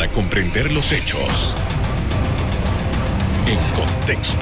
[0.00, 1.54] para comprender los hechos
[3.46, 4.38] en contexto.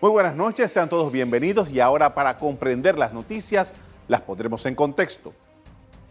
[0.00, 3.76] Muy buenas noches, sean todos bienvenidos y ahora para comprender las noticias
[4.08, 5.34] las pondremos en contexto.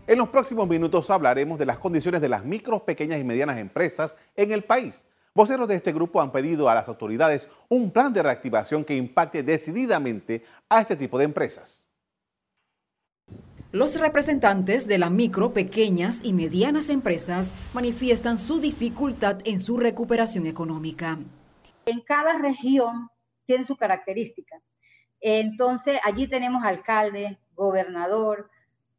[0.08, 4.16] En los próximos minutos hablaremos de las condiciones de las micro, pequeñas y medianas empresas
[4.38, 5.04] en el país.
[5.36, 9.44] Voceros de este grupo han pedido a las autoridades un plan de reactivación que impacte
[9.44, 11.81] decididamente a este tipo de empresas.
[13.74, 20.46] Los representantes de las micro, pequeñas y medianas empresas manifiestan su dificultad en su recuperación
[20.46, 21.18] económica.
[21.86, 23.08] En cada región
[23.46, 24.60] tiene su característica.
[25.22, 28.50] Entonces, allí tenemos alcalde, gobernador,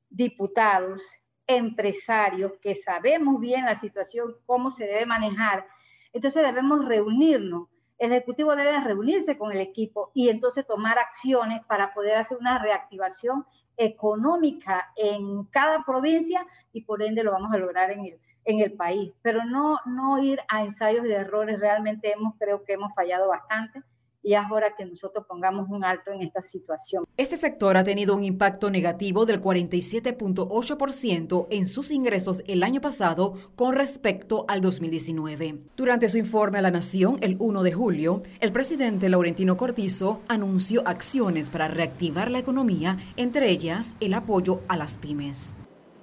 [0.09, 1.03] diputados,
[1.47, 5.67] empresarios que sabemos bien la situación, cómo se debe manejar.
[6.15, 7.69] Entonces debemos reunirnos.
[8.03, 12.59] El Ejecutivo debe reunirse con el equipo y entonces tomar acciones para poder hacer una
[12.59, 18.59] reactivación económica en cada provincia y por ende lo vamos a lograr en el, en
[18.59, 19.13] el país.
[19.23, 23.85] Pero no, no ir a ensayos de errores, realmente hemos, creo que hemos fallado bastante
[24.23, 27.05] y es hora que nosotros pongamos un alto en esta situación.
[27.17, 33.35] Este sector ha tenido un impacto negativo del 47.8% en sus ingresos el año pasado
[33.57, 35.59] con respecto al 2019.
[35.77, 40.87] Durante su informe a la Nación el 1 de julio, el presidente Laurentino Cortizo anunció
[40.87, 45.53] acciones para reactivar la economía, entre ellas el apoyo a las pymes.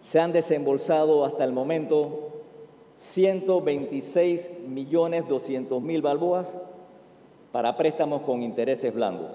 [0.01, 2.25] Se han desembolsado hasta el momento
[2.95, 6.57] 126 millones 200 mil balboas
[7.51, 9.31] para préstamos con intereses blandos.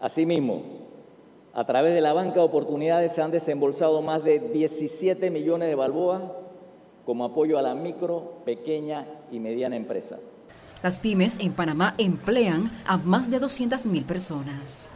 [0.00, 0.62] Asimismo,
[1.54, 5.74] a través de la banca de oportunidades se han desembolsado más de 17 millones de
[5.74, 6.22] balboas
[7.04, 10.18] como apoyo a la micro, pequeña y mediana empresa.
[10.82, 14.90] Las pymes en Panamá emplean a más de 200.000 personas.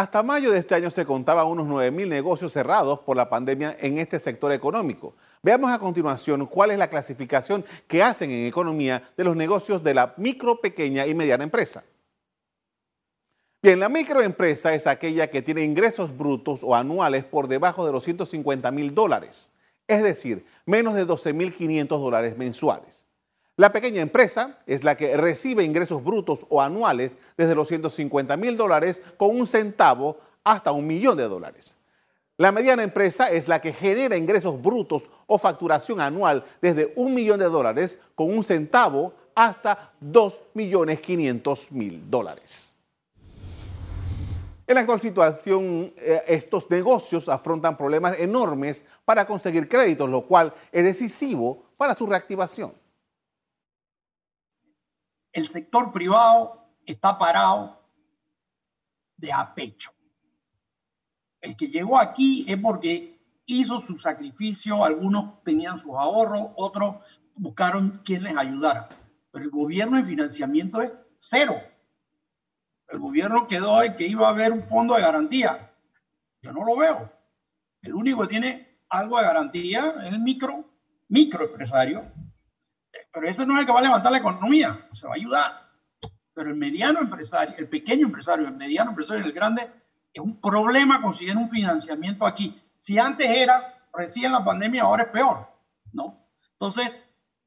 [0.00, 3.98] Hasta mayo de este año se contaban unos 9.000 negocios cerrados por la pandemia en
[3.98, 5.14] este sector económico.
[5.42, 9.92] Veamos a continuación cuál es la clasificación que hacen en economía de los negocios de
[9.92, 11.84] la micro, pequeña y mediana empresa.
[13.60, 18.02] Bien, la microempresa es aquella que tiene ingresos brutos o anuales por debajo de los
[18.02, 19.50] 150 mil dólares,
[19.86, 23.04] es decir, menos de 12.500 dólares mensuales.
[23.60, 28.56] La pequeña empresa es la que recibe ingresos brutos o anuales desde los 150 mil
[28.56, 31.76] dólares con un centavo hasta un millón de dólares.
[32.38, 37.38] La mediana empresa es la que genera ingresos brutos o facturación anual desde un millón
[37.38, 42.74] de dólares con un centavo hasta dos millones quinientos mil dólares.
[44.66, 50.54] En la actual situación, eh, estos negocios afrontan problemas enormes para conseguir créditos, lo cual
[50.72, 52.79] es decisivo para su reactivación.
[55.32, 57.80] El sector privado está parado
[59.16, 59.92] de a pecho
[61.40, 66.96] el que llegó aquí es porque hizo su sacrificio, algunos tenían sus ahorros, otros
[67.34, 68.88] buscaron quien les ayudara.
[69.30, 71.56] Pero el gobierno de financiamiento es cero.
[72.88, 75.72] El gobierno quedó en que iba a haber un fondo de garantía.
[76.42, 77.10] Yo no lo veo.
[77.82, 80.64] El único que tiene algo de garantía es el micro,
[81.08, 82.02] microempresario.
[83.12, 85.70] Pero ese no es el que va a levantar la economía, se va a ayudar.
[86.32, 89.70] Pero el mediano empresario, el pequeño empresario, el mediano empresario, el grande,
[90.12, 92.60] es un problema conseguir un financiamiento aquí.
[92.76, 95.48] Si antes era recién la pandemia, ahora es peor,
[95.92, 96.18] ¿no?
[96.52, 97.04] Entonces,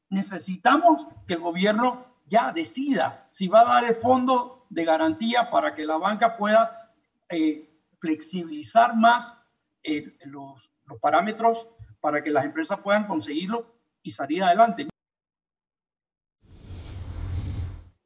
[0.09, 5.74] necesitamos que el gobierno ya decida si va a dar el fondo de garantía para
[5.74, 6.91] que la banca pueda
[7.30, 7.69] eh,
[8.00, 9.38] flexibilizar más
[9.84, 11.68] eh, los, los parámetros
[12.00, 13.66] para que las empresas puedan conseguirlo
[14.01, 14.88] y salir adelante.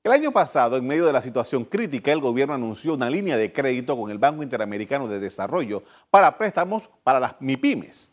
[0.08, 3.52] El año pasado, en medio de la situación crítica, el gobierno anunció una línea de
[3.52, 8.10] crédito con el Banco Interamericano de Desarrollo para préstamos para las MIPIMES.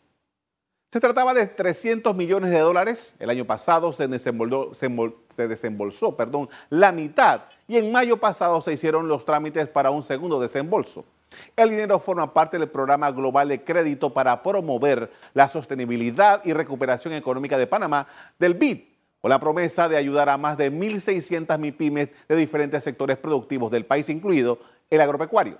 [0.91, 3.15] Se trataba de 300 millones de dólares.
[3.17, 9.07] El año pasado se se desembolsó perdón, la mitad y en mayo pasado se hicieron
[9.07, 11.05] los trámites para un segundo desembolso.
[11.55, 17.13] El dinero forma parte del programa global de crédito para promover la sostenibilidad y recuperación
[17.13, 18.05] económica de Panamá
[18.37, 18.94] del BID
[19.25, 23.83] con la promesa de ayudar a más de 1.600 MIPIMES de diferentes sectores productivos del
[23.83, 25.57] país, incluido el agropecuario.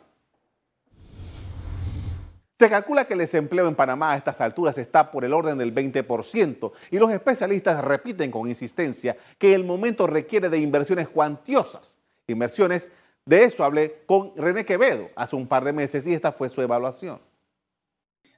[2.59, 5.73] Se calcula que el desempleo en Panamá a estas alturas está por el orden del
[5.73, 11.97] 20% y los especialistas repiten con insistencia que el momento requiere de inversiones cuantiosas.
[12.27, 12.91] Inversiones,
[13.25, 16.61] de eso hablé con René Quevedo hace un par de meses y esta fue su
[16.61, 17.19] evaluación.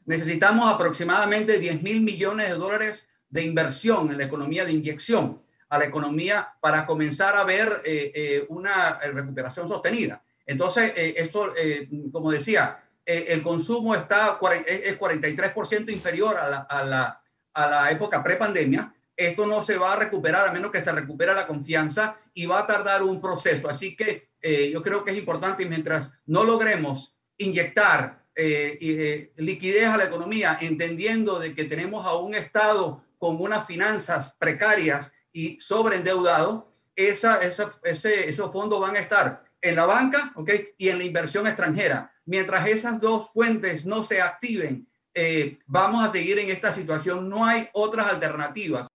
[0.05, 5.77] Necesitamos aproximadamente 10 mil millones de dólares de inversión en la economía de inyección a
[5.77, 10.23] la economía para comenzar a ver eh, eh, una recuperación sostenida.
[10.45, 11.53] Entonces, eh, esto,
[12.11, 17.21] como decía, eh, el consumo está, es 43% inferior a la, a la,
[17.53, 18.93] a la época prepandemia.
[19.15, 22.59] Esto no se va a recuperar a menos que se recupere la confianza y va
[22.59, 23.69] a tardar un proceso.
[23.69, 29.97] Así que eh, yo creo que es importante mientras no logremos inyectar eh, liquidez a
[29.97, 36.73] la economía, entendiendo de que tenemos a un Estado con unas finanzas precarias y sobreendeudado,
[36.95, 40.69] esa, esa, ese, esos fondos van a estar en la banca ¿okay?
[40.77, 42.11] y en la inversión extranjera.
[42.25, 47.29] Mientras esas dos fuentes no se activen, eh, vamos a seguir en esta situación.
[47.29, 48.87] No hay otras alternativas.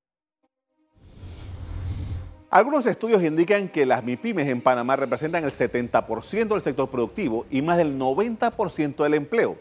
[2.50, 7.62] Algunos estudios indican que las MIPIMES en Panamá representan el 70% del sector productivo y
[7.62, 9.56] más del 90% del empleo.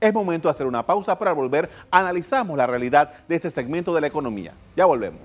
[0.00, 1.68] Es momento de hacer una pausa para volver.
[1.90, 4.52] Analizamos la realidad de este segmento de la economía.
[4.76, 5.20] Ya volvemos.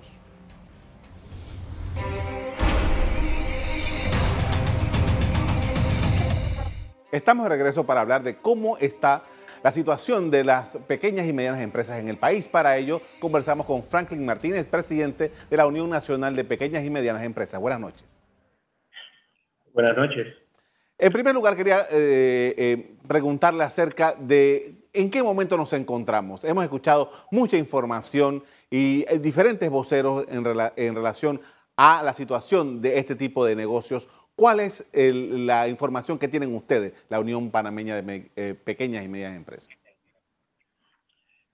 [7.11, 9.21] Estamos de regreso para hablar de cómo está
[9.63, 12.47] la situación de las pequeñas y medianas empresas en el país.
[12.47, 17.21] Para ello, conversamos con Franklin Martínez, presidente de la Unión Nacional de Pequeñas y Medianas
[17.21, 17.61] Empresas.
[17.61, 18.03] Buenas noches.
[19.73, 20.42] Buenas noches.
[20.97, 26.43] En primer lugar, quería eh, eh, preguntarle acerca de en qué momento nos encontramos.
[26.43, 30.45] Hemos escuchado mucha información y eh, diferentes voceros en,
[30.75, 31.41] en relación
[31.75, 36.93] a la situación de este tipo de negocios ¿Cuál es la información que tienen ustedes,
[37.07, 39.69] la Unión Panameña de Pequeñas y Medianas Empresas?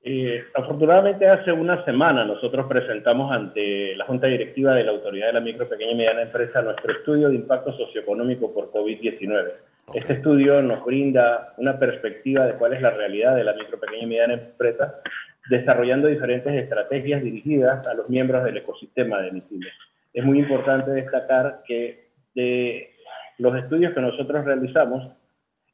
[0.01, 5.33] Eh, afortunadamente hace una semana nosotros presentamos ante la Junta Directiva de la Autoridad de
[5.33, 9.51] la Micro, Pequeña y Mediana Empresa nuestro estudio de impacto socioeconómico por COVID-19.
[9.93, 14.03] Este estudio nos brinda una perspectiva de cuál es la realidad de la micro, pequeña
[14.03, 15.01] y mediana empresa,
[15.49, 19.67] desarrollando diferentes estrategias dirigidas a los miembros del ecosistema de MIPYME.
[20.13, 22.91] Es muy importante destacar que de
[23.39, 25.11] los estudios que nosotros realizamos,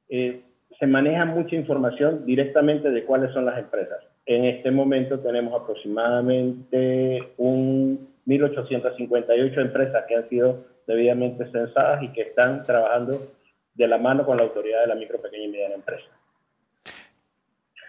[0.07, 0.41] eh,
[0.79, 3.99] se maneja mucha información directamente de cuáles son las empresas.
[4.25, 12.21] En este momento tenemos aproximadamente un 1.858 empresas que han sido debidamente censadas y que
[12.21, 13.31] están trabajando
[13.75, 16.07] de la mano con la autoridad de la micro, pequeña y mediana empresa.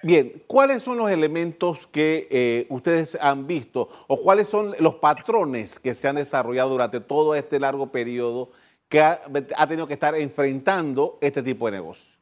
[0.02, 5.78] Bien, ¿cuáles son los elementos que eh, ustedes han visto o cuáles son los patrones
[5.78, 8.50] que se han desarrollado durante todo este largo periodo
[8.88, 9.20] que ha,
[9.66, 12.15] tenido que estar enfrentando este tipo de negocio?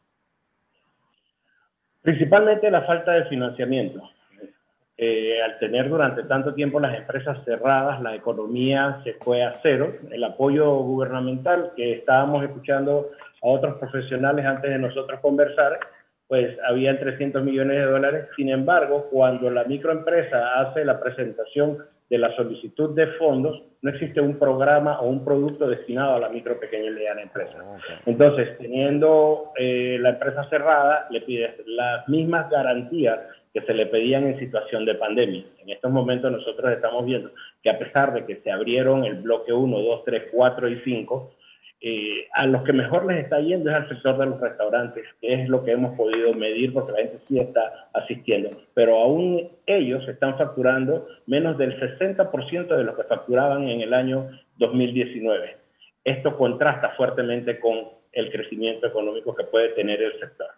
[2.04, 4.02] Principalmente la falta de financiamiento.
[4.98, 9.94] Eh, al tener durante tanto tiempo las empresas cerradas, la economía se fue a cero.
[10.10, 13.08] El apoyo gubernamental que estábamos escuchando
[13.42, 15.80] a otros profesionales antes de nosotros conversar,
[16.28, 18.26] pues había 300 millones de dólares.
[18.36, 21.78] Sin embargo, cuando la microempresa hace la presentación
[22.10, 26.28] de la solicitud de fondos, no existe un programa o un producto destinado a la
[26.28, 27.58] micro, pequeña y mediana empresa.
[28.06, 33.20] Entonces, teniendo eh, la empresa cerrada, le pides las mismas garantías
[33.52, 35.44] que se le pedían en situación de pandemia.
[35.62, 37.30] En estos momentos nosotros estamos viendo
[37.62, 41.32] que a pesar de que se abrieron el bloque 1, 2, 3, 4 y 5,
[41.86, 45.34] eh, a los que mejor les está yendo es al sector de los restaurantes, que
[45.34, 48.52] es lo que hemos podido medir porque la gente sí está asistiendo.
[48.72, 54.30] Pero aún ellos están facturando menos del 60% de lo que facturaban en el año
[54.56, 55.58] 2019.
[56.04, 60.48] Esto contrasta fuertemente con el crecimiento económico que puede tener el sector.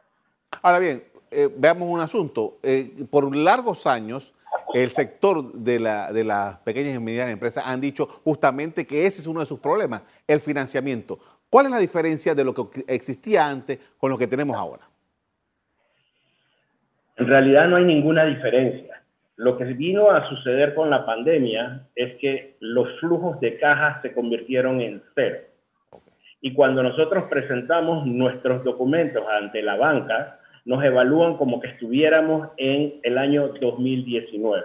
[0.63, 1.03] Ahora bien,
[1.33, 2.59] eh, veamos un asunto.
[2.63, 4.33] Eh, por largos años,
[4.83, 9.23] el sector de, la, de las pequeñas y medianas empresas han dicho justamente que ese
[9.23, 11.19] es uno de sus problemas, el financiamiento.
[11.49, 14.83] ¿Cuál es la diferencia de lo que existía antes con lo que tenemos ahora?
[17.17, 19.03] En realidad no hay ninguna diferencia.
[19.37, 24.13] Lo que vino a suceder con la pandemia es que los flujos de caja se
[24.13, 25.39] convirtieron en cero.
[26.43, 33.01] Y cuando nosotros presentamos nuestros documentos ante la banca, nos evalúan como que estuviéramos en
[33.05, 34.65] el año 2019.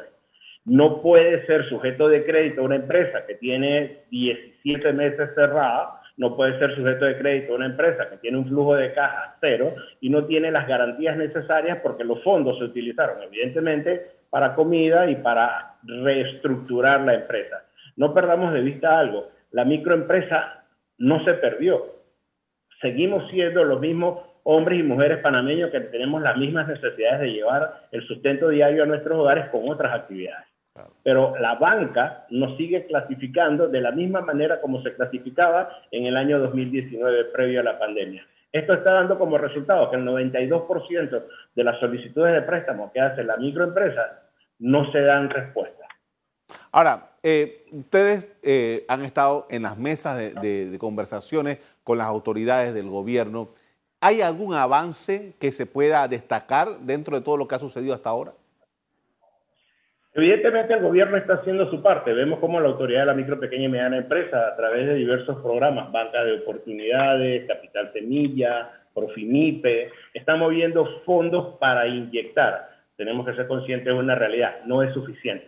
[0.65, 6.57] No puede ser sujeto de crédito una empresa que tiene 17 meses cerrada, no puede
[6.59, 10.25] ser sujeto de crédito una empresa que tiene un flujo de caja cero y no
[10.25, 17.01] tiene las garantías necesarias porque los fondos se utilizaron evidentemente para comida y para reestructurar
[17.01, 17.63] la empresa.
[17.95, 20.63] No perdamos de vista algo, la microempresa
[20.97, 22.01] no se perdió.
[22.81, 27.87] Seguimos siendo los mismos hombres y mujeres panameños que tenemos las mismas necesidades de llevar
[27.91, 30.45] el sustento diario a nuestros hogares con otras actividades.
[31.03, 36.15] Pero la banca nos sigue clasificando de la misma manera como se clasificaba en el
[36.15, 38.25] año 2019 previo a la pandemia.
[38.51, 41.23] Esto está dando como resultado que el 92%
[41.55, 44.23] de las solicitudes de préstamo que hace la microempresa
[44.59, 45.85] no se dan respuesta.
[46.71, 52.89] Ahora, eh, ustedes eh, han estado en las mesas de conversaciones con las autoridades del
[52.89, 53.49] gobierno
[54.03, 58.09] ¿Hay algún avance que se pueda destacar dentro de todo lo que ha sucedido hasta
[58.09, 58.31] ahora?
[60.13, 62.11] Evidentemente el gobierno está haciendo su parte.
[62.11, 65.39] Vemos cómo la autoridad de la micro, pequeña y mediana empresa, a través de diversos
[65.41, 72.71] programas, banca de oportunidades, capital semilla, Profimipe, está moviendo fondos para inyectar.
[72.97, 75.47] Tenemos que ser conscientes de una realidad, no es suficiente.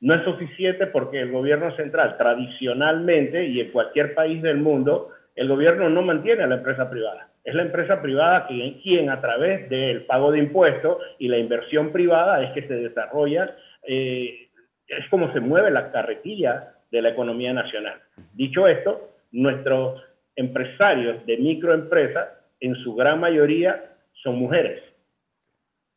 [0.00, 5.48] No es suficiente porque el gobierno central tradicionalmente y en cualquier país del mundo, el
[5.48, 7.28] gobierno no mantiene a la empresa privada.
[7.44, 12.42] Es la empresa privada quien, a través del pago de impuestos y la inversión privada
[12.42, 13.56] es que se desarrolla,
[13.86, 14.48] eh,
[14.86, 18.00] es como se mueve la carretilla de la economía nacional.
[18.34, 20.02] Dicho esto, nuestros
[20.36, 22.28] empresarios de microempresas,
[22.60, 23.84] en su gran mayoría,
[24.22, 24.82] son mujeres.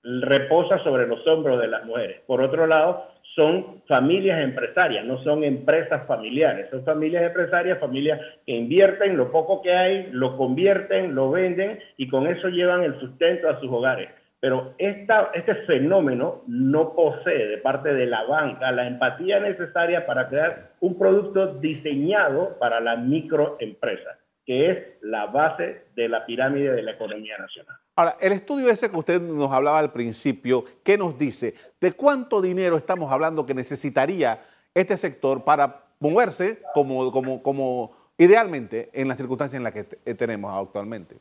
[0.03, 2.21] Reposa sobre los hombros de las mujeres.
[2.25, 8.53] Por otro lado, son familias empresarias, no son empresas familiares, son familias empresarias, familias que
[8.53, 13.49] invierten lo poco que hay, lo convierten, lo venden y con eso llevan el sustento
[13.49, 14.09] a sus hogares.
[14.39, 20.27] Pero esta, este fenómeno no posee de parte de la banca la empatía necesaria para
[20.27, 26.83] crear un producto diseñado para la microempresa, que es la base de la pirámide de
[26.83, 27.77] la economía nacional.
[27.95, 31.53] Ahora, el estudio ese que usted nos hablaba al principio, ¿qué nos dice?
[31.79, 34.41] ¿De cuánto dinero estamos hablando que necesitaría
[34.73, 39.83] este sector para moverse como, como, como idealmente en las circunstancias en las que
[40.15, 41.17] tenemos actualmente?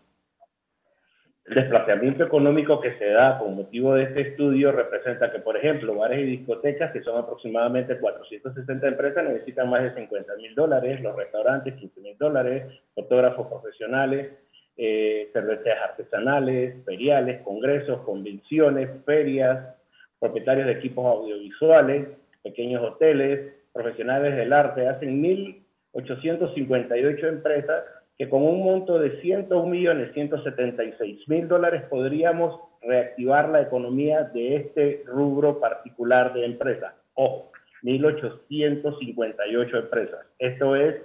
[1.45, 5.95] El desplazamiento económico que se da con motivo de este estudio representa que, por ejemplo,
[5.95, 11.15] bares y discotecas, que son aproximadamente 460 empresas, necesitan más de 50 mil dólares, los
[11.17, 14.31] restaurantes 15 mil dólares, fotógrafos profesionales
[14.77, 19.77] eh, cerveceras artesanales, feriales, congresos, convenciones, ferias,
[20.19, 22.09] propietarios de equipos audiovisuales,
[22.43, 27.85] pequeños hoteles, profesionales del arte, hacen 1.858 empresas
[28.19, 35.59] que con un monto de 101.176.000 mil dólares podríamos reactivar la economía de este rubro
[35.61, 36.93] particular de empresas.
[37.15, 37.53] Ojo,
[37.83, 40.27] 1.858 empresas.
[40.39, 40.97] Esto es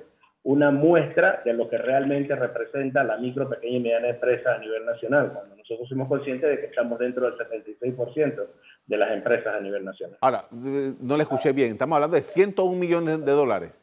[0.48, 4.86] una muestra de lo que realmente representa la micro, pequeña y mediana empresa a nivel
[4.86, 8.46] nacional, cuando nosotros somos conscientes de que estamos dentro del 76%
[8.86, 10.18] de las empresas a nivel nacional.
[10.22, 13.74] Ahora, no le escuché bien, estamos hablando de 101 millones de dólares.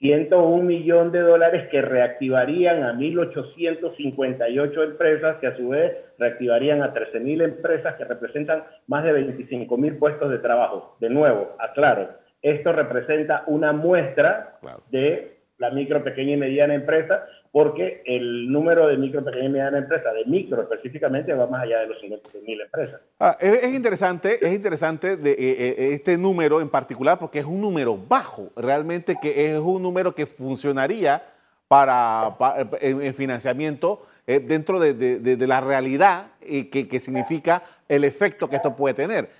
[0.00, 6.92] 101 millones de dólares que reactivarían a 1.858 empresas, que a su vez reactivarían a
[6.92, 10.96] 13.000 empresas que representan más de 25.000 puestos de trabajo.
[10.98, 14.58] De nuevo, aclaro, esto representa una muestra
[14.90, 19.78] de la micro, pequeña y mediana empresa, porque el número de micro, pequeña y mediana
[19.78, 23.00] empresa, de micro específicamente, va más allá de los 56.000 empresas.
[23.18, 27.62] Ah, es, interesante, es interesante de, eh, eh, este número en particular porque es un
[27.62, 31.22] número bajo, realmente que es un número que funcionaría
[31.66, 32.36] para,
[32.82, 38.76] en, financiamiento eh, dentro de, la realidad y que, que, significa el efecto que esto
[38.76, 39.30] puede tener.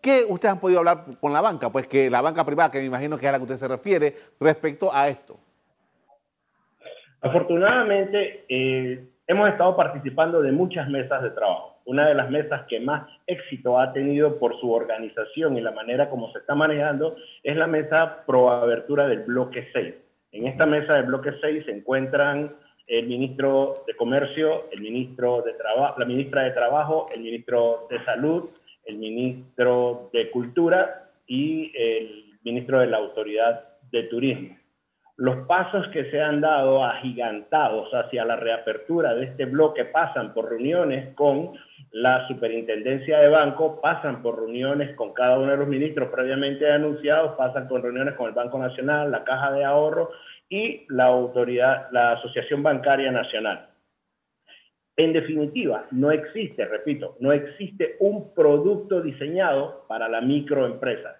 [0.00, 1.70] ¿Qué ustedes han podido hablar con la banca?
[1.70, 3.68] Pues que la banca privada, que me imagino que es a la que usted se
[3.68, 5.38] refiere, respecto a esto.
[7.20, 11.78] Afortunadamente, eh, hemos estado participando de muchas mesas de trabajo.
[11.84, 16.10] Una de las mesas que más éxito ha tenido por su organización y la manera
[16.10, 19.94] como se está manejando es la mesa pro abertura del bloque 6.
[20.32, 22.54] En esta mesa del bloque 6 se encuentran
[22.86, 25.54] el ministro de Comercio, el ministro de
[25.96, 28.48] la ministra de Trabajo, el ministro de Salud,
[28.88, 34.56] el ministro de Cultura y el ministro de la Autoridad de Turismo.
[35.16, 40.48] Los pasos que se han dado agigantados hacia la reapertura de este bloque pasan por
[40.48, 41.52] reuniones con
[41.90, 47.34] la superintendencia de banco, pasan por reuniones con cada uno de los ministros previamente anunciados,
[47.36, 50.12] pasan con reuniones con el Banco Nacional, la Caja de Ahorro
[50.48, 53.66] y la autoridad, la Asociación Bancaria Nacional.
[54.98, 61.18] En definitiva, no existe, repito, no existe un producto diseñado para la microempresa.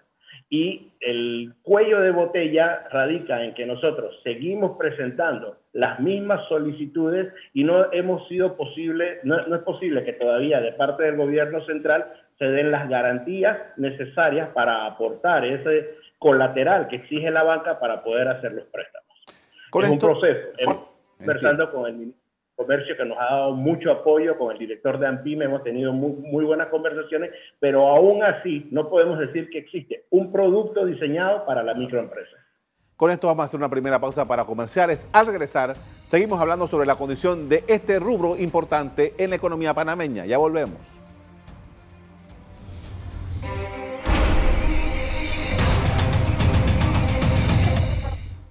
[0.49, 7.63] Y el cuello de botella radica en que nosotros seguimos presentando las mismas solicitudes y
[7.63, 12.05] no hemos sido posible, no, es posible que todavía de parte del gobierno central
[12.37, 18.27] se den las garantías necesarias para aportar ese colateral que exige la banca para poder
[18.27, 19.07] hacer los préstamos.
[19.85, 20.89] es un proceso.
[21.17, 22.13] conversando con el
[22.59, 26.43] comercio que nos ha dado mucho apoyo con el director de AMPIME, hemos tenido muy,
[26.43, 31.73] buenas conversaciones, pero aún así no podemos decir que existe un producto diseñado para la
[31.73, 32.35] microempresa.
[32.97, 35.07] Con esto vamos a hacer una primera pausa para comerciales.
[35.13, 35.73] Al regresar,
[36.07, 40.25] seguimos hablando sobre la condición de este rubro importante en la economía panameña.
[40.25, 40.98] Ya volvemos.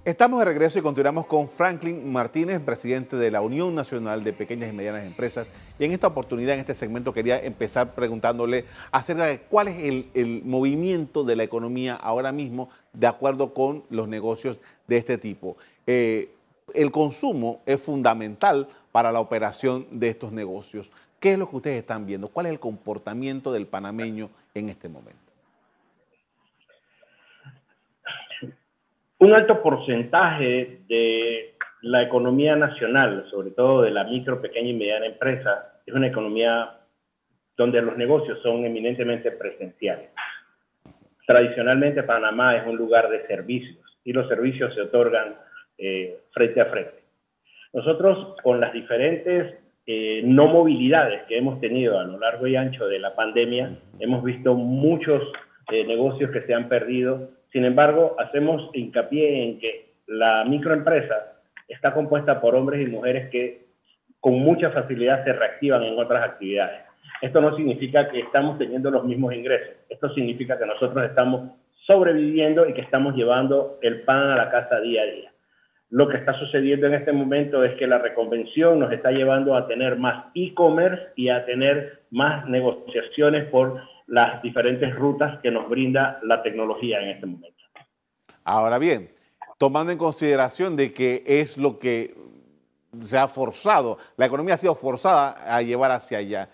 [0.09, 4.71] Estamos de regreso y continuamos con Franklin Martínez, presidente de la Unión Nacional de Pequeñas
[4.71, 5.47] y Medianas Empresas.
[5.77, 9.77] Y en esta oportunidad, en este segmento, quería empezar preguntándole acerca de cuál es
[10.15, 15.57] el, movimiento de la economía ahora mismo de acuerdo con los negocios de este tipo.
[15.85, 16.31] Eh,
[16.73, 20.89] el consumo es fundamental para la operación de estos negocios.
[21.19, 22.29] ¿Qué es lo que ustedes están viendo?
[22.29, 25.18] ¿Cuál es el comportamiento del panameño en este momento?
[29.19, 35.05] Un alto porcentaje de la economía nacional, sobre todo de la micro, pequeña y mediana
[35.05, 36.77] empresa, es una economía
[37.57, 40.09] donde los negocios son eminentemente presenciales.
[41.27, 45.35] Tradicionalmente Panamá es un lugar de servicios y los servicios se otorgan
[45.77, 47.03] eh, frente a frente.
[47.73, 52.87] Nosotros con las diferentes eh, no movilidades que hemos tenido a lo largo y ancho
[52.87, 55.21] de la pandemia, hemos visto muchos
[55.71, 61.93] eh, negocios que se han perdido sin embargo, hacemos hincapié en que la microempresa está
[61.93, 63.69] compuesta por hombres y mujeres que
[64.19, 66.81] con mucha facilidad se reactivan en otras actividades.
[67.21, 69.75] Esto no significa que estamos teniendo los mismos ingresos.
[69.89, 71.51] Esto significa que nosotros estamos
[71.85, 75.31] sobreviviendo y que estamos llevando el pan a la casa día a día.
[75.89, 79.67] Lo que está sucediendo en este momento es que la reconvención nos está llevando a
[79.67, 86.19] tener más e-commerce y a tener más negociaciones por las diferentes rutas que nos brinda
[86.23, 87.63] la tecnología en este momento.
[88.43, 89.11] Ahora bien,
[89.57, 92.15] tomando en consideración de que es lo que
[92.97, 96.49] se ha forzado, la economía ha sido forzada a llevar hacia allá,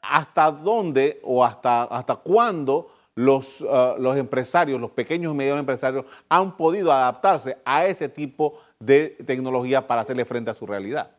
[0.00, 6.04] ¿hasta dónde o hasta, hasta cuándo los, uh, los empresarios, los pequeños y medianos empresarios
[6.28, 11.10] han podido adaptarse a ese tipo de tecnología para hacerle frente a su realidad?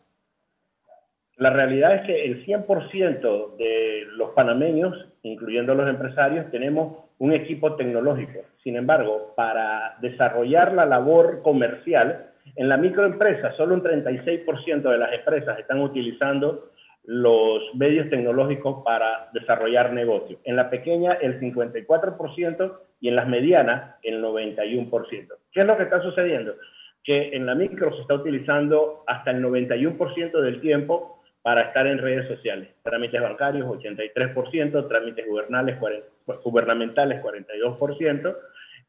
[1.38, 4.94] La realidad es que el 100% de los panameños,
[5.26, 8.42] incluyendo los empresarios, tenemos un equipo tecnológico.
[8.64, 15.14] Sin embargo, para desarrollar la labor comercial, en la microempresa solo un 36% de las
[15.14, 16.70] empresas están utilizando
[17.06, 20.40] los medios tecnológicos para desarrollar negocios.
[20.44, 25.28] En la pequeña el 54% y en las medianas el 91%.
[25.52, 26.56] ¿Qué es lo que está sucediendo?
[27.04, 32.00] Que en la micro se está utilizando hasta el 91% del tiempo para estar en
[32.00, 32.70] redes sociales.
[32.82, 38.36] Trámites bancarios 83%, trámites gubernamentales 42%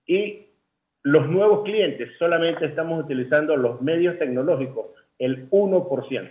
[0.07, 0.47] y
[1.03, 4.87] los nuevos clientes solamente estamos utilizando los medios tecnológicos
[5.19, 6.31] el 1%.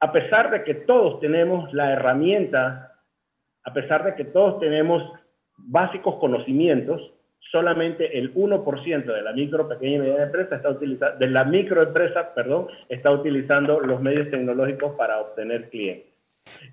[0.00, 2.98] A pesar de que todos tenemos la herramienta,
[3.62, 5.08] a pesar de que todos tenemos
[5.56, 7.13] básicos conocimientos,
[7.54, 12.34] solamente el 1% de la micro, pequeña y mediana empresa está utilizando, de la microempresa,
[12.34, 16.08] perdón, está utilizando los medios tecnológicos para obtener clientes.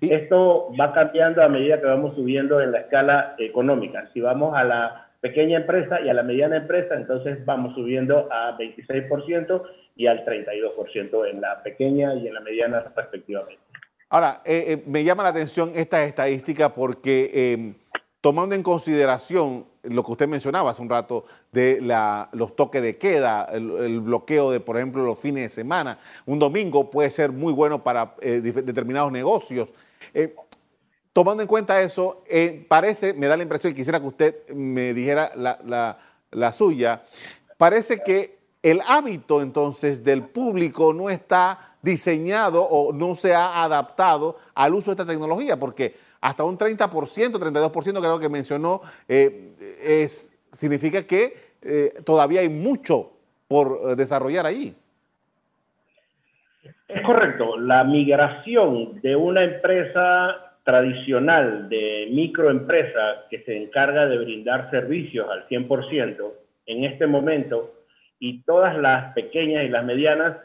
[0.00, 4.10] Esto va cambiando a medida que vamos subiendo en la escala económica.
[4.12, 8.58] Si vamos a la pequeña empresa y a la mediana empresa, entonces vamos subiendo a
[8.58, 9.62] 26%
[9.94, 13.62] y al 32% en la pequeña y en la mediana respectivamente.
[14.08, 17.74] Ahora, eh, eh, me llama la atención esta estadística porque eh,
[18.20, 21.80] tomando en consideración lo que usted mencionaba hace un rato de
[22.32, 25.98] los toques de queda, el, bloqueo de, por ejemplo, los fines de semana.
[26.26, 29.68] Un domingo puede ser muy bueno para eh, determinados negocios.
[30.14, 30.34] Eh,
[31.12, 34.94] tomando en cuenta eso, eh, parece, me da la impresión, y quisiera que usted me
[34.94, 37.02] dijera la suya,
[37.56, 44.36] parece que el hábito entonces del público no está diseñado o no se ha adaptado
[44.54, 50.06] al uso de esta tecnología, porque hasta un 30%, 32% creo que mencionó, eh,
[50.52, 53.10] significa que eh, todavía hay mucho
[53.48, 54.72] por eh, desarrollar allí.
[56.86, 64.70] Es correcto, la migración de una empresa tradicional, de microempresa que se encarga de brindar
[64.70, 66.32] servicios al 100%,
[66.66, 67.74] en este momento,
[68.20, 70.36] y todas las pequeñas y las medianas,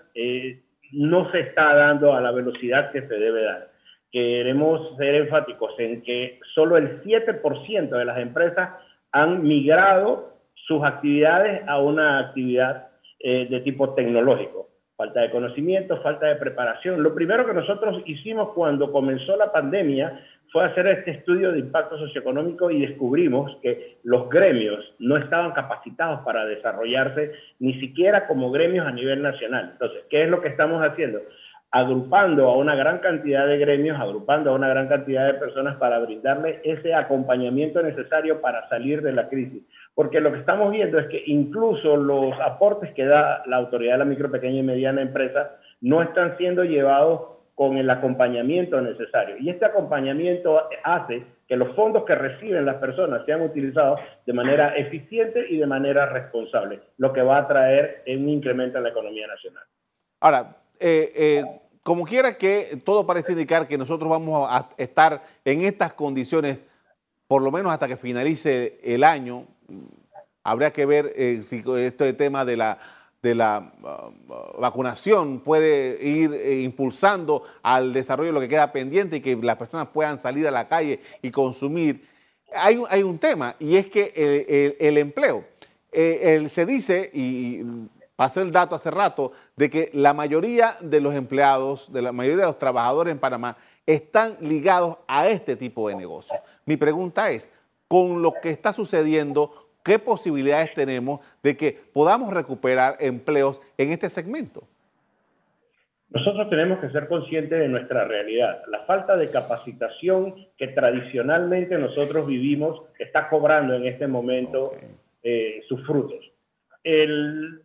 [0.94, 3.77] no se está dando a la velocidad que se debe dar
[4.12, 8.70] queremos ser enfáticos en que solo el 7% de las empresas
[9.12, 12.89] han migrado sus actividades a una actividad
[13.20, 14.67] eh, de tipo tecnológico.
[14.96, 17.04] Falta de conocimiento, falta de preparación.
[17.04, 20.20] Lo primero que nosotros hicimos cuando comenzó la pandemia
[20.52, 26.22] fue hacer este estudio de impacto socioeconómico y descubrimos que los gremios no estaban capacitados
[26.22, 29.70] para desarrollarse ni siquiera como gremios a nivel nacional.
[29.74, 31.20] Entonces, ¿qué es lo que estamos haciendo?
[31.72, 36.00] Agrupando a una gran cantidad de gremios, agrupando a una gran cantidad de personas para
[36.00, 39.64] brindarle ese acompañamiento necesario para salir de la crisis.
[39.94, 44.00] Porque lo que estamos viendo es que incluso los aportes que da la autoridad de
[44.00, 49.36] la micro, pequeña y mediana empresa no están siendo llevados con el acompañamiento necesario.
[49.40, 54.76] Y este acompañamiento hace que los fondos que reciben las personas sean utilizados de manera
[54.78, 59.26] eficiente y de manera responsable, lo que va a traer un incremento en la economía
[59.28, 59.64] nacional.
[60.20, 61.44] Ahora, eh, eh,
[61.84, 66.60] como quiera que todo parece indicar que nosotros vamos a estar en estas condiciones
[67.28, 69.46] por lo menos hasta que finalice el año,
[70.44, 72.78] habría que ver eh, si este tema de la
[73.22, 79.22] de la uh, vacunación puede ir impulsando al desarrollo de lo que queda pendiente y
[79.22, 82.08] que las personas puedan salir a la calle y consumir.
[82.56, 85.46] Hay, hay un tema y es que el, empleo.
[85.92, 87.63] Eh, se dice, y
[88.18, 92.42] pasé el dato hace rato, de que la mayoría de los empleados, de la mayoría
[92.42, 96.38] de los trabajadores en Panamá están ligados a este tipo de negocios.
[96.66, 97.50] Mi pregunta es,
[97.88, 104.10] con lo que está sucediendo, ¿Qué posibilidades tenemos de que podamos recuperar empleos en este
[104.10, 104.64] segmento?
[106.10, 108.64] Nosotros tenemos que ser conscientes de nuestra realidad.
[108.68, 114.74] La falta de capacitación que tradicionalmente nosotros vivimos está cobrando en este momento
[115.24, 116.20] eh, sus frutos.
[116.84, 117.62] El,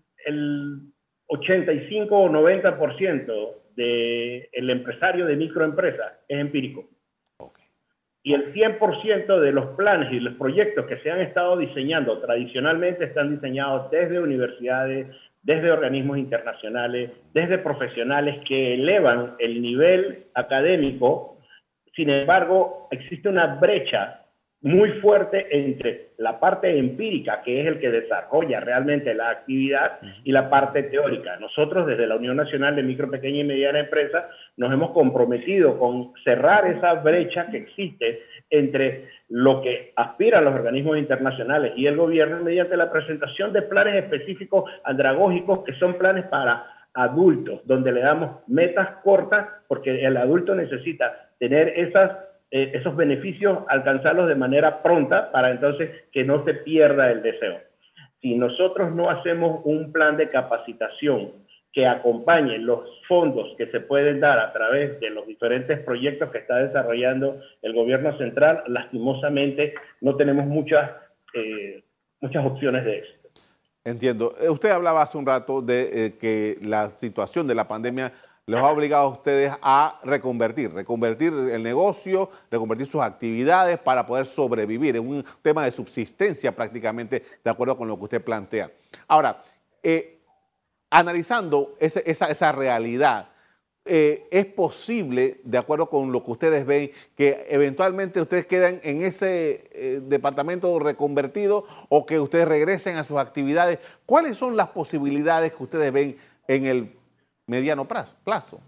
[1.27, 6.89] 85 o 90% del empresario de microempresa es empírico
[8.25, 13.05] y el 100% de los planes y los proyectos que se han estado diseñando tradicionalmente
[13.05, 15.09] están diseñados desde universidades,
[15.43, 21.39] desde organismos internacionales, desde profesionales que elevan el nivel académico.
[21.97, 24.22] Sin embargo, existe una brecha
[24.63, 30.33] muy fuerte entre la parte empírica, que es el que desarrolla realmente la actividad, y
[30.33, 31.37] la parte teórica.
[31.37, 36.13] Nosotros desde la Unión Nacional de Micro, Pequeña y Mediana Empresa nos hemos comprometido con
[36.25, 42.43] cerrar esa brecha que existe entre lo que aspiran los organismos internacionales y el gobierno
[42.43, 48.47] mediante la presentación de planes específicos andragógicos que son planes para adultos, donde le damos
[48.47, 52.13] metas cortas porque el adulto necesita tener esas
[52.55, 57.59] eh, esos beneficios, alcanzarlos de manera pronta para entonces que no se pierda el deseo.
[58.21, 61.33] Si nosotros no hacemos un plan de capacitación
[61.73, 66.39] que acompañe los fondos que se pueden dar a través de los diferentes proyectos que
[66.39, 70.91] está desarrollando el gobierno central, lastimosamente no tenemos muchas,
[71.33, 71.83] eh,
[72.21, 73.29] muchas opciones de éxito.
[73.83, 74.35] Entiendo.
[74.39, 78.13] Eh, usted hablaba hace un rato de que la situación de la pandemia
[78.47, 84.27] los ha obligado a ustedes a reconvertir, reconvertir el negocio, reconvertir sus actividades para poder
[84.27, 84.97] sobrevivir.
[84.97, 88.73] Es un tema de subsistencia prácticamente, de acuerdo con lo que usted plantea.
[89.07, 89.43] Ahora,
[89.83, 90.19] eh,
[90.91, 93.29] analizando esa, realidad,
[93.85, 99.03] eh, es posible, de acuerdo con lo que ustedes ven, que eventualmente ustedes queden en
[99.03, 103.79] ese eh, departamento reconvertido o que ustedes regresen a sus actividades.
[104.05, 106.17] ¿Cuáles son las posibilidades que ustedes ven
[106.49, 107.02] en el
[107.47, 108.61] mediano plazo?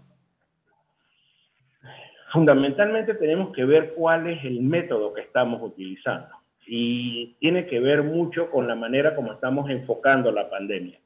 [2.31, 6.35] Fundamentalmente tenemos que ver cuál es el método que estamos utilizando
[6.67, 10.99] y tiene que ver mucho con la manera como estamos enfocando la pandemia.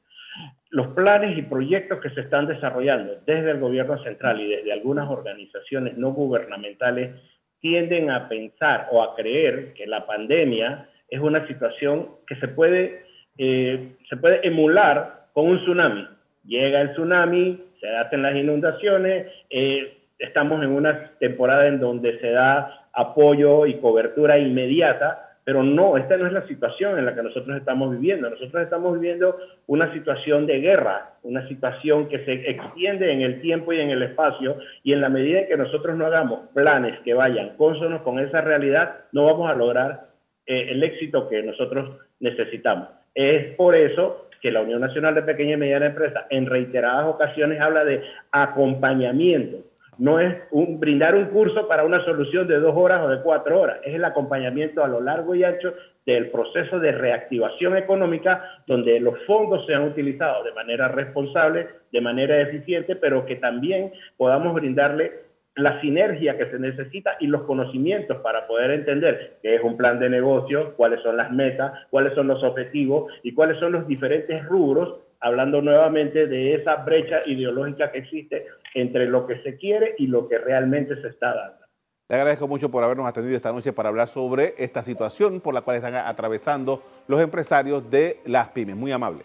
[0.70, 5.08] Los planes y proyectos que se están desarrollando desde el gobierno central y desde algunas
[5.08, 7.20] organizaciones no gubernamentales
[7.60, 13.04] tienden a pensar o a creer que la pandemia es una situación que se puede,
[13.36, 16.06] eh, se puede emular con un tsunami.
[16.44, 22.30] Llega el tsunami, se hacen las inundaciones, eh, estamos en una temporada en donde se
[22.30, 27.22] da apoyo y cobertura inmediata, pero no, esta no es la situación en la que
[27.22, 28.28] nosotros estamos viviendo.
[28.28, 33.72] Nosotros estamos viviendo una situación de guerra, una situación que se extiende en el tiempo
[33.72, 37.14] y en el espacio, y en la medida en que nosotros no hagamos planes que
[37.14, 40.08] vayan cónsonos con esa realidad, no vamos a lograr
[40.46, 42.88] eh, el éxito que nosotros necesitamos.
[43.14, 47.60] Es por eso que la Unión Nacional de Pequeña y Mediana Empresa en reiteradas ocasiones
[47.60, 49.58] habla de acompañamiento.
[49.98, 53.60] No es un, brindar un curso para una solución de dos horas o de cuatro
[53.60, 55.74] horas, es el acompañamiento a lo largo y ancho
[56.06, 62.40] del proceso de reactivación económica donde los fondos sean utilizados de manera responsable, de manera
[62.40, 65.29] eficiente, pero que también podamos brindarle
[65.62, 69.98] la sinergia que se necesita y los conocimientos para poder entender qué es un plan
[69.98, 74.44] de negocio, cuáles son las metas, cuáles son los objetivos y cuáles son los diferentes
[74.46, 80.06] rubros, hablando nuevamente de esa brecha ideológica que existe entre lo que se quiere y
[80.06, 81.60] lo que realmente se está dando.
[82.08, 85.62] Le agradezco mucho por habernos atendido esta noche para hablar sobre esta situación por la
[85.62, 88.74] cual están atravesando los empresarios de las pymes.
[88.74, 89.22] Muy amable.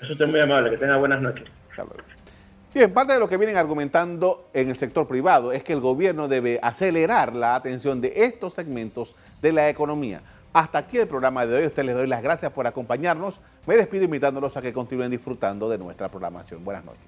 [0.00, 0.70] Eso es muy amable.
[0.70, 1.44] Que tenga buenas noches.
[2.74, 6.26] Bien, parte de lo que vienen argumentando en el sector privado es que el gobierno
[6.26, 10.22] debe acelerar la atención de estos segmentos de la economía.
[10.54, 11.66] Hasta aquí el programa de hoy.
[11.66, 13.40] Ustedes les doy las gracias por acompañarnos.
[13.66, 16.64] Me despido invitándolos a que continúen disfrutando de nuestra programación.
[16.64, 17.06] Buenas noches.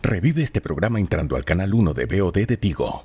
[0.00, 3.02] Revive este programa entrando al canal 1 de BOD de Tigo.